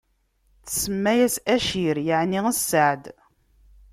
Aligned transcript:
Tsemma-yas 0.65 1.35
Acir, 1.55 1.97
yeɛni 2.07 2.41
sseɛd. 2.57 3.03